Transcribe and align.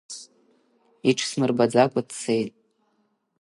Иҽсмырбаӡакәа 1.09 2.01
дцеит. 2.07 2.53